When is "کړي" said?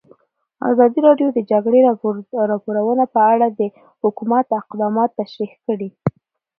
5.65-5.89